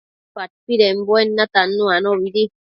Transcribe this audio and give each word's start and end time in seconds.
padpidembuen 0.35 1.27
natannu 1.37 1.85
anobidi 1.95 2.43